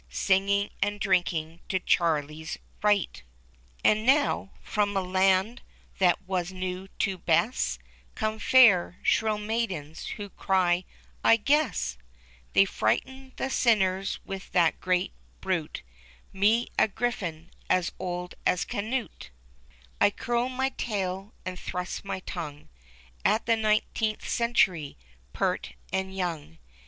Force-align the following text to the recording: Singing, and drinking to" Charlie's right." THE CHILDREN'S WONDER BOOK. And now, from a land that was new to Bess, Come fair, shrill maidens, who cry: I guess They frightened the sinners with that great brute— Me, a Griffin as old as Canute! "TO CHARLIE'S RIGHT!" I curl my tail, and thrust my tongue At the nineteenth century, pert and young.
Singing, 0.09 0.71
and 0.81 0.99
drinking 0.99 1.59
to" 1.69 1.77
Charlie's 1.79 2.57
right." 2.81 3.21
THE 3.83 3.89
CHILDREN'S 3.89 3.99
WONDER 3.99 4.03
BOOK. 4.03 4.13
And 4.15 4.23
now, 4.23 4.51
from 4.63 4.97
a 4.97 5.01
land 5.03 5.61
that 5.99 6.23
was 6.27 6.51
new 6.51 6.87
to 6.97 7.19
Bess, 7.19 7.77
Come 8.15 8.39
fair, 8.39 8.97
shrill 9.03 9.37
maidens, 9.37 10.07
who 10.17 10.29
cry: 10.31 10.85
I 11.23 11.35
guess 11.35 11.99
They 12.53 12.65
frightened 12.65 13.33
the 13.35 13.51
sinners 13.51 14.19
with 14.25 14.51
that 14.53 14.79
great 14.81 15.13
brute— 15.39 15.83
Me, 16.33 16.69
a 16.79 16.87
Griffin 16.87 17.51
as 17.69 17.91
old 17.99 18.33
as 18.43 18.65
Canute! 18.65 18.89
"TO 18.89 19.07
CHARLIE'S 19.07 19.31
RIGHT!" 19.69 19.81
I 20.01 20.09
curl 20.09 20.49
my 20.49 20.69
tail, 20.77 21.33
and 21.45 21.59
thrust 21.59 22.03
my 22.03 22.21
tongue 22.21 22.69
At 23.23 23.45
the 23.45 23.55
nineteenth 23.55 24.27
century, 24.27 24.97
pert 25.31 25.73
and 25.93 26.17
young. 26.17 26.57